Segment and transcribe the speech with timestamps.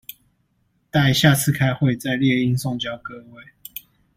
[0.89, 3.43] 待下次開會再列印送交各位